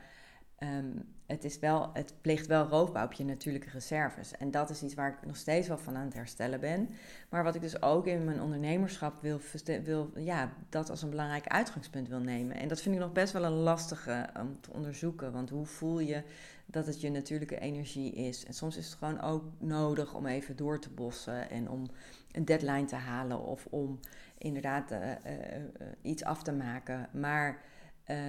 um, 0.59 1.03
het, 1.25 1.43
is 1.43 1.59
wel, 1.59 1.89
het 1.93 2.13
pleegt 2.21 2.47
wel 2.47 2.65
roofbouw 2.65 3.05
op 3.05 3.13
je 3.13 3.25
natuurlijke 3.25 3.69
reserves. 3.69 4.37
En 4.37 4.51
dat 4.51 4.69
is 4.69 4.83
iets 4.83 4.93
waar 4.93 5.09
ik 5.09 5.27
nog 5.27 5.35
steeds 5.35 5.67
wel 5.67 5.77
van 5.77 5.95
aan 5.95 6.05
het 6.05 6.13
herstellen 6.13 6.59
ben. 6.59 6.89
Maar 7.29 7.43
wat 7.43 7.55
ik 7.55 7.61
dus 7.61 7.81
ook 7.81 8.07
in 8.07 8.23
mijn 8.23 8.41
ondernemerschap 8.41 9.21
wil, 9.21 9.39
wil 9.83 10.11
ja, 10.15 10.53
dat 10.69 10.89
als 10.89 11.01
een 11.01 11.09
belangrijk 11.09 11.47
uitgangspunt 11.47 12.07
wil 12.07 12.19
nemen. 12.19 12.55
En 12.55 12.67
dat 12.67 12.81
vind 12.81 12.95
ik 12.95 13.01
nog 13.01 13.11
best 13.11 13.33
wel 13.33 13.43
een 13.43 13.51
lastige 13.51 14.29
om 14.39 14.61
te 14.61 14.71
onderzoeken. 14.73 15.31
Want 15.31 15.49
hoe 15.49 15.65
voel 15.65 15.99
je 15.99 16.23
dat 16.71 16.85
het 16.85 17.01
je 17.01 17.09
natuurlijke 17.11 17.59
energie 17.59 18.11
is? 18.11 18.45
En 18.45 18.53
soms 18.53 18.77
is 18.77 18.85
het 18.85 18.95
gewoon 18.95 19.21
ook 19.21 19.43
nodig 19.57 20.13
om 20.13 20.25
even 20.25 20.55
door 20.55 20.79
te 20.79 20.89
bossen 20.89 21.49
en 21.49 21.69
om 21.69 21.85
een 22.31 22.45
deadline 22.45 22.85
te 22.85 22.95
halen 22.95 23.39
of 23.39 23.65
om 23.69 23.99
inderdaad 24.37 24.91
uh, 24.91 24.99
uh, 24.99 25.13
uh, 25.57 25.87
iets 26.01 26.23
af 26.23 26.43
te 26.43 26.51
maken. 26.51 27.09
Maar. 27.11 27.61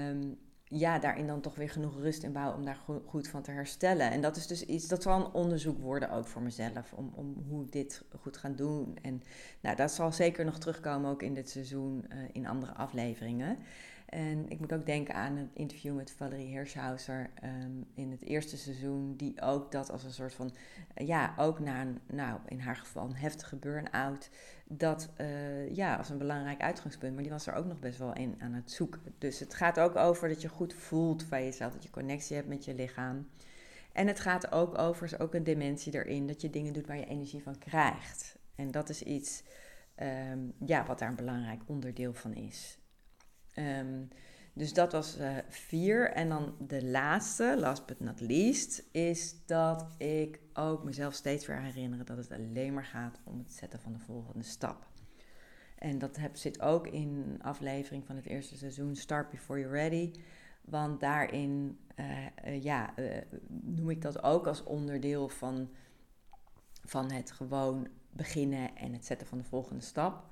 Um, 0.09 0.39
ja, 0.73 0.99
daarin 0.99 1.27
dan 1.27 1.41
toch 1.41 1.55
weer 1.55 1.71
genoeg 1.71 1.97
rust 1.97 2.23
in 2.23 2.33
bouwen 2.33 2.57
om 2.57 2.65
daar 2.65 2.79
goed 3.07 3.29
van 3.29 3.43
te 3.43 3.51
herstellen. 3.51 4.11
En 4.11 4.21
dat 4.21 4.37
is 4.37 4.47
dus 4.47 4.65
iets, 4.65 4.89
dat 4.89 5.03
zal 5.03 5.21
een 5.21 5.33
onderzoek 5.33 5.79
worden 5.79 6.11
ook 6.11 6.27
voor 6.27 6.43
mezelf, 6.43 6.93
om, 6.93 7.13
om 7.15 7.45
hoe 7.49 7.65
ik 7.65 7.73
dit 7.73 8.03
goed 8.21 8.37
gaan 8.37 8.57
doen. 8.57 8.99
En 9.03 9.23
nou, 9.61 9.77
dat 9.77 9.93
zal 9.93 10.13
zeker 10.13 10.45
nog 10.45 10.59
terugkomen 10.59 11.11
ook 11.11 11.23
in 11.23 11.35
dit 11.35 11.51
seizoen 11.51 12.05
in 12.33 12.47
andere 12.47 12.73
afleveringen. 12.73 13.59
En 14.11 14.49
ik 14.49 14.61
moet 14.61 14.73
ook 14.73 14.87
denken 14.87 15.15
aan 15.15 15.37
het 15.37 15.49
interview 15.55 15.97
met 15.97 16.11
Valerie 16.11 16.47
Hirschhauser 16.47 17.31
um, 17.45 17.87
in 17.95 18.11
het 18.11 18.23
eerste 18.23 18.57
seizoen, 18.57 19.17
die 19.17 19.41
ook 19.41 19.73
dat 19.73 19.91
als 19.91 20.05
een 20.05 20.13
soort 20.13 20.35
van, 20.35 20.51
uh, 20.97 21.07
ja, 21.07 21.35
ook 21.37 21.59
na 21.59 21.81
een, 21.81 21.99
nou, 22.07 22.41
in 22.47 22.61
haar 22.61 22.77
geval 22.77 23.05
een 23.05 23.17
heftige 23.17 23.57
burn-out, 23.57 24.31
dat 24.65 25.09
uh, 25.21 25.75
ja, 25.75 25.97
als 25.97 26.09
een 26.09 26.19
belangrijk 26.19 26.61
uitgangspunt. 26.61 27.15
Maar 27.15 27.23
die 27.23 27.33
was 27.33 27.47
er 27.47 27.55
ook 27.55 27.67
nog 27.67 27.79
best 27.79 27.99
wel 27.99 28.13
in 28.13 28.35
aan 28.39 28.53
het 28.53 28.71
zoeken. 28.71 29.01
Dus 29.19 29.39
het 29.39 29.55
gaat 29.55 29.81
ook 29.81 29.97
over 29.97 30.29
dat 30.29 30.43
je 30.43 30.49
goed 30.49 30.75
voelt 30.75 31.23
van 31.23 31.45
jezelf, 31.45 31.73
dat 31.73 31.83
je 31.83 31.91
connectie 31.91 32.37
hebt 32.37 32.49
met 32.49 32.65
je 32.65 32.75
lichaam. 32.75 33.29
En 33.93 34.07
het 34.07 34.21
gaat 34.21 34.53
ook 34.53 34.79
over, 34.79 35.05
is 35.05 35.19
ook 35.19 35.35
een 35.35 35.45
dimensie 35.45 35.95
erin, 35.95 36.27
dat 36.27 36.41
je 36.41 36.51
dingen 36.51 36.73
doet 36.73 36.87
waar 36.87 36.99
je 36.99 37.07
energie 37.07 37.43
van 37.43 37.59
krijgt. 37.59 38.39
En 38.55 38.71
dat 38.71 38.89
is 38.89 39.03
iets, 39.03 39.43
um, 40.33 40.53
ja, 40.67 40.87
wat 40.87 40.99
daar 40.99 41.09
een 41.09 41.17
belangrijk 41.17 41.61
onderdeel 41.67 42.15
van 42.15 42.35
is. 42.35 42.80
Um, 43.57 44.09
dus 44.53 44.73
dat 44.73 44.93
was 44.93 45.19
uh, 45.19 45.37
vier. 45.49 46.11
En 46.11 46.29
dan 46.29 46.55
de 46.59 46.85
laatste, 46.85 47.57
last 47.59 47.87
but 47.87 48.01
not 48.01 48.21
least, 48.21 48.83
is 48.93 49.35
dat 49.47 49.87
ik 49.99 50.41
ook 50.53 50.85
mezelf 50.85 51.15
steeds 51.15 51.47
weer 51.47 51.61
herinneren 51.61 52.07
dat 52.07 52.17
het 52.17 52.33
alleen 52.33 52.75
maar 52.75 52.85
gaat 52.85 53.21
om 53.25 53.39
het 53.39 53.53
zetten 53.53 53.81
van 53.81 53.93
de 53.93 53.99
volgende 53.99 54.45
stap. 54.45 54.89
En 55.79 55.99
dat 55.99 56.17
heb, 56.17 56.37
zit 56.37 56.61
ook 56.61 56.87
in 56.87 57.39
aflevering 57.43 58.07
van 58.07 58.17
het 58.17 58.27
eerste 58.27 58.57
seizoen, 58.57 58.97
Start 58.97 59.31
Before 59.31 59.61
You're 59.61 59.77
Ready. 59.77 60.13
Want 60.61 61.01
daarin 61.01 61.79
uh, 61.97 62.27
uh, 62.47 62.63
ja, 62.63 62.95
noem 63.49 63.91
ik 63.91 64.03
dat 64.03 64.23
ook 64.23 64.47
als 64.47 64.65
onderdeel 64.65 65.29
van, 65.29 65.71
van 66.85 67.11
het 67.11 67.31
gewoon 67.31 67.89
beginnen 68.11 68.77
en 68.77 68.93
het 68.93 69.07
zetten 69.07 69.27
van 69.27 69.39
de 69.39 69.45
volgende 69.45 69.83
stap. 69.83 70.25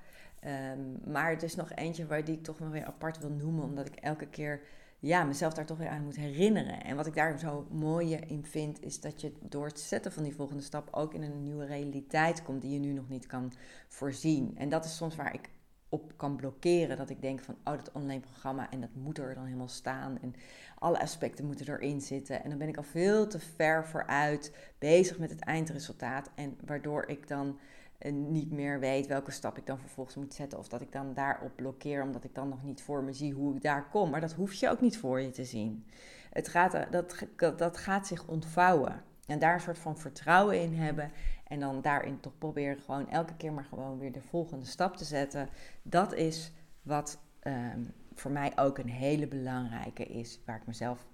Um, 0.45 1.11
maar 1.11 1.29
het 1.29 1.43
is 1.43 1.55
nog 1.55 1.71
eentje 1.71 2.05
waar 2.05 2.25
die 2.25 2.35
ik 2.35 2.43
toch 2.43 2.59
nog 2.59 2.69
weer 2.69 2.85
apart 2.85 3.19
wil 3.19 3.29
noemen, 3.29 3.63
omdat 3.63 3.87
ik 3.87 3.95
elke 3.95 4.27
keer 4.27 4.61
ja, 4.99 5.23
mezelf 5.23 5.53
daar 5.53 5.65
toch 5.65 5.77
weer 5.77 5.89
aan 5.89 6.03
moet 6.03 6.15
herinneren. 6.15 6.83
En 6.83 6.95
wat 6.95 7.05
ik 7.05 7.15
daar 7.15 7.39
zo 7.39 7.67
mooi 7.71 8.15
in 8.15 8.45
vind, 8.45 8.81
is 8.81 8.99
dat 8.99 9.21
je 9.21 9.33
door 9.41 9.65
het 9.65 9.79
zetten 9.79 10.11
van 10.11 10.23
die 10.23 10.35
volgende 10.35 10.63
stap 10.63 10.87
ook 10.91 11.13
in 11.13 11.23
een 11.23 11.43
nieuwe 11.43 11.65
realiteit 11.65 12.43
komt 12.43 12.61
die 12.61 12.71
je 12.71 12.79
nu 12.79 12.91
nog 12.91 13.09
niet 13.09 13.27
kan 13.27 13.53
voorzien. 13.87 14.57
En 14.57 14.69
dat 14.69 14.85
is 14.85 14.95
soms 14.95 15.15
waar 15.15 15.33
ik 15.33 15.49
op 15.89 16.13
kan 16.17 16.35
blokkeren. 16.35 16.97
Dat 16.97 17.09
ik 17.09 17.21
denk 17.21 17.39
van, 17.39 17.55
oh, 17.63 17.73
dat 17.75 17.91
online 17.91 18.19
programma 18.19 18.71
en 18.71 18.81
dat 18.81 18.93
moet 18.93 19.17
er 19.17 19.33
dan 19.33 19.45
helemaal 19.45 19.67
staan. 19.67 20.19
En 20.21 20.35
alle 20.79 20.99
aspecten 20.99 21.45
moeten 21.45 21.67
erin 21.67 22.01
zitten. 22.01 22.43
En 22.43 22.49
dan 22.49 22.59
ben 22.59 22.67
ik 22.67 22.77
al 22.77 22.83
veel 22.83 23.27
te 23.27 23.39
ver 23.39 23.85
vooruit 23.87 24.55
bezig 24.77 25.19
met 25.19 25.29
het 25.29 25.39
eindresultaat. 25.39 26.29
En 26.35 26.57
waardoor 26.65 27.07
ik 27.07 27.27
dan 27.27 27.59
niet 28.07 28.51
meer 28.51 28.79
weet 28.79 29.07
welke 29.07 29.31
stap 29.31 29.57
ik 29.57 29.65
dan 29.65 29.79
vervolgens 29.79 30.15
moet 30.15 30.33
zetten. 30.33 30.59
Of 30.59 30.67
dat 30.67 30.81
ik 30.81 30.91
dan 30.91 31.13
daarop 31.13 31.55
blokkeer, 31.55 32.03
omdat 32.03 32.23
ik 32.23 32.35
dan 32.35 32.49
nog 32.49 32.63
niet 32.63 32.81
voor 32.81 33.03
me 33.03 33.13
zie 33.13 33.33
hoe 33.33 33.55
ik 33.55 33.61
daar 33.61 33.89
kom. 33.89 34.09
Maar 34.09 34.21
dat 34.21 34.33
hoef 34.33 34.53
je 34.53 34.69
ook 34.69 34.81
niet 34.81 34.97
voor 34.97 35.21
je 35.21 35.29
te 35.29 35.45
zien. 35.45 35.85
Het 36.29 36.47
gaat, 36.47 36.73
eh, 36.73 36.91
dat, 36.91 37.25
dat 37.57 37.77
gaat 37.77 38.07
zich 38.07 38.27
ontvouwen. 38.27 39.03
En 39.25 39.39
daar 39.39 39.53
een 39.53 39.59
soort 39.59 39.79
van 39.79 39.97
vertrouwen 39.97 40.61
in 40.61 40.73
hebben. 40.73 41.11
En 41.47 41.59
dan 41.59 41.81
daarin 41.81 42.19
toch 42.19 42.37
proberen 42.37 42.81
gewoon 42.81 43.09
elke 43.09 43.35
keer 43.35 43.53
maar 43.53 43.65
gewoon 43.65 43.99
weer 43.99 44.11
de 44.11 44.21
volgende 44.21 44.65
stap 44.65 44.97
te 44.97 45.05
zetten. 45.05 45.49
Dat 45.81 46.13
is 46.13 46.51
wat 46.81 47.19
um, 47.43 47.93
voor 48.13 48.31
mij 48.31 48.51
ook 48.55 48.77
een 48.77 48.89
hele 48.89 49.27
belangrijke 49.27 50.05
is. 50.05 50.39
Waar 50.45 50.55
ik 50.55 50.67
mezelf 50.67 51.07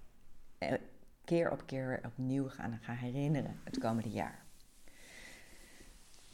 eh, 0.58 0.74
keer 1.24 1.52
op 1.52 1.66
keer 1.66 2.02
opnieuw 2.06 2.50
aan 2.58 2.80
ga 2.82 2.94
herinneren 2.94 3.60
het 3.64 3.78
komende 3.78 4.10
jaar. 4.10 4.45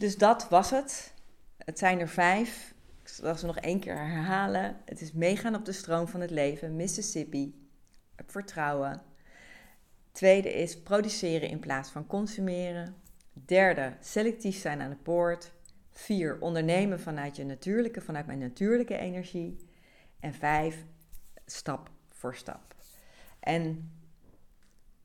Dus 0.01 0.17
dat 0.17 0.49
was 0.49 0.69
het. 0.69 1.13
Het 1.57 1.79
zijn 1.79 1.99
er 1.99 2.09
vijf. 2.09 2.73
Ik 3.01 3.07
zal 3.07 3.35
ze 3.35 3.45
nog 3.45 3.57
één 3.57 3.79
keer 3.79 3.97
herhalen. 3.97 4.77
Het 4.85 5.01
is 5.01 5.11
meegaan 5.11 5.55
op 5.55 5.65
de 5.65 5.71
stroom 5.71 6.07
van 6.07 6.21
het 6.21 6.29
leven, 6.29 6.75
Mississippi, 6.75 7.69
vertrouwen. 8.25 9.01
Tweede 10.11 10.53
is 10.53 10.81
produceren 10.81 11.49
in 11.49 11.59
plaats 11.59 11.89
van 11.89 12.07
consumeren. 12.07 12.95
Derde, 13.33 13.93
selectief 13.99 14.57
zijn 14.57 14.81
aan 14.81 14.89
de 14.89 14.95
poort. 14.95 15.51
Vier, 15.91 16.37
ondernemen 16.39 16.99
vanuit 16.99 17.35
je 17.35 17.45
natuurlijke, 17.45 18.01
vanuit 18.01 18.25
mijn 18.25 18.39
natuurlijke 18.39 18.97
energie. 18.97 19.57
En 20.19 20.33
vijf, 20.33 20.85
stap 21.45 21.89
voor 22.09 22.35
stap. 22.35 22.75
En 23.39 23.91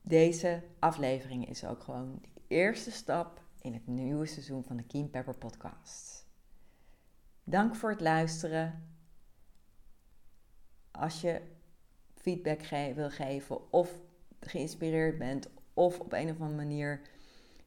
deze 0.03 0.63
aflevering 0.79 1.49
is 1.49 1.65
ook 1.65 1.83
gewoon 1.83 2.19
die 2.23 2.43
eerste 2.49 2.91
stap 2.91 3.45
in 3.67 3.75
het 3.75 3.87
nieuwe 3.87 4.27
seizoen 4.27 4.65
van 4.65 4.77
de 4.77 4.83
Keen 4.83 5.11
Pepper 5.11 5.35
Podcast. 5.35 6.27
Dank 7.45 7.75
voor 7.75 7.91
het 7.91 8.01
luisteren. 8.01 8.89
Als 10.91 11.21
je 11.21 11.43
feedback 12.15 12.61
wil 12.95 13.11
geven 13.11 13.73
of 13.73 14.01
geïnspireerd 14.41 15.19
bent 15.19 15.51
of 15.75 16.01
op 16.01 16.13
een 16.13 16.31
of 16.31 16.41
andere 16.41 16.57
manier 16.57 17.01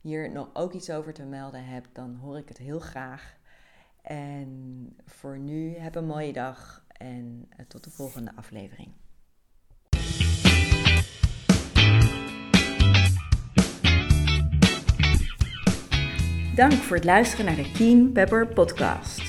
hier 0.01 0.31
nog 0.31 0.49
ook 0.53 0.73
iets 0.73 0.89
over 0.89 1.13
te 1.13 1.23
melden 1.23 1.65
hebt, 1.65 1.95
dan 1.95 2.15
hoor 2.15 2.37
ik 2.37 2.47
het 2.47 2.57
heel 2.57 2.79
graag. 2.79 3.37
En 4.01 4.95
voor 5.05 5.37
nu 5.37 5.75
heb 5.75 5.95
een 5.95 6.05
mooie 6.05 6.33
dag 6.33 6.85
en 6.87 7.45
eh, 7.49 7.65
tot 7.65 7.83
de 7.83 7.89
volgende 7.89 8.35
aflevering. 8.35 8.91
Dank 16.59 16.73
voor 16.73 16.95
het 16.95 17.05
luisteren 17.05 17.45
naar 17.45 17.55
de 17.55 17.71
Keen 17.71 18.11
Pepper 18.11 18.47
podcast. 18.47 19.21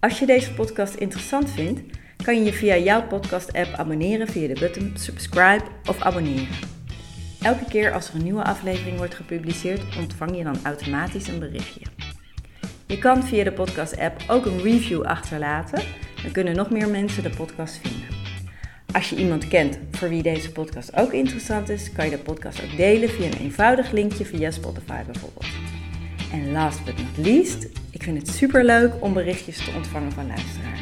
Als 0.00 0.18
je 0.18 0.26
deze 0.26 0.54
podcast 0.54 0.94
interessant 0.94 1.50
vindt, 1.50 1.80
kan 2.24 2.36
je 2.36 2.44
je 2.44 2.52
via 2.52 2.76
jouw 2.76 3.06
podcast-app 3.06 3.74
abonneren 3.74 4.28
via 4.28 4.54
de 4.54 4.60
button 4.60 4.92
subscribe 4.94 5.64
of 5.88 6.02
abonneren. 6.02 6.56
Elke 7.40 7.64
keer 7.68 7.92
als 7.92 8.08
er 8.08 8.14
een 8.14 8.22
nieuwe 8.22 8.44
aflevering 8.44 8.96
wordt 8.96 9.14
gepubliceerd, 9.14 9.96
ontvang 9.98 10.36
je 10.36 10.44
dan 10.44 10.56
automatisch 10.62 11.28
een 11.28 11.38
berichtje. 11.38 11.80
Je 12.86 12.98
kan 12.98 13.24
via 13.24 13.44
de 13.44 13.52
podcast-app 13.52 14.24
ook 14.28 14.46
een 14.46 14.62
review 14.62 15.02
achterlaten, 15.02 15.82
dan 16.22 16.32
kunnen 16.32 16.56
nog 16.56 16.70
meer 16.70 16.88
mensen 16.88 17.22
de 17.22 17.30
podcast 17.30 17.80
vinden. 17.82 18.08
Als 18.92 19.10
je 19.10 19.16
iemand 19.16 19.48
kent 19.48 19.78
voor 19.90 20.08
wie 20.08 20.22
deze 20.22 20.52
podcast 20.52 20.96
ook 20.96 21.12
interessant 21.12 21.68
is, 21.68 21.92
kan 21.92 22.04
je 22.04 22.10
de 22.10 22.18
podcast 22.18 22.62
ook 22.62 22.76
delen 22.76 23.08
via 23.08 23.26
een 23.26 23.38
eenvoudig 23.38 23.90
linkje 23.90 24.24
via 24.24 24.50
Spotify 24.50 25.02
bijvoorbeeld. 25.04 25.65
En 26.32 26.52
last 26.52 26.84
but 26.84 26.96
not 26.96 27.26
least, 27.26 27.66
ik 27.90 28.02
vind 28.02 28.18
het 28.18 28.28
super 28.28 28.64
leuk 28.64 28.92
om 29.00 29.12
berichtjes 29.12 29.64
te 29.64 29.72
ontvangen 29.76 30.12
van 30.12 30.26
luisteraars. 30.26 30.80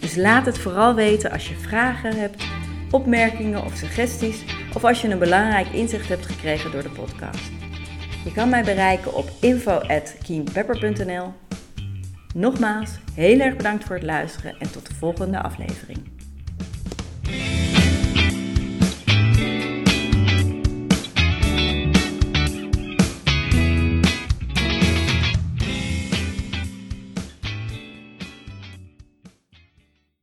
Dus 0.00 0.16
laat 0.16 0.46
het 0.46 0.58
vooral 0.58 0.94
weten 0.94 1.30
als 1.30 1.48
je 1.48 1.54
vragen 1.54 2.16
hebt, 2.20 2.44
opmerkingen 2.90 3.64
of 3.64 3.76
suggesties 3.76 4.44
of 4.74 4.84
als 4.84 5.00
je 5.00 5.08
een 5.08 5.18
belangrijk 5.18 5.68
inzicht 5.68 6.08
hebt 6.08 6.26
gekregen 6.26 6.72
door 6.72 6.82
de 6.82 6.90
podcast. 6.90 7.50
Je 8.24 8.32
kan 8.32 8.48
mij 8.48 8.62
bereiken 8.62 9.14
op 9.14 9.30
info@keenpepper.nl. 9.40 11.32
Nogmaals, 12.34 12.90
heel 13.14 13.40
erg 13.40 13.56
bedankt 13.56 13.84
voor 13.84 13.96
het 13.96 14.04
luisteren 14.04 14.54
en 14.58 14.72
tot 14.72 14.86
de 14.88 14.94
volgende 14.94 15.42
aflevering. 15.42 16.17